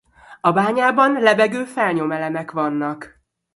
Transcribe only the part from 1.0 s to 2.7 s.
lebegő felnyom-elemek